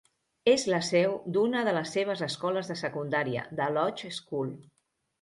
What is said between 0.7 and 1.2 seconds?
la seu